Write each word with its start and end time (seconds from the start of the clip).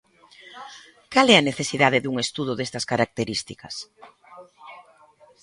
Cal 1.13 1.27
é 1.33 1.35
a 1.37 1.47
necesidade 1.49 1.99
dun 2.01 2.15
estudo 2.25 2.53
destas 2.59 2.87
características? 2.91 3.75